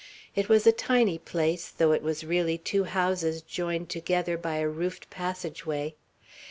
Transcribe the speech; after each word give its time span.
It 0.35 0.49
was 0.49 0.65
a 0.65 0.71
tiny 0.71 1.19
place, 1.19 1.69
though 1.69 1.91
it 1.91 2.01
was 2.01 2.23
really 2.23 2.57
two 2.57 2.85
houses 2.85 3.43
joined 3.43 3.89
together 3.89 4.35
by 4.35 4.55
a 4.55 4.67
roofed 4.67 5.11
passage 5.11 5.63
way. 5.63 5.93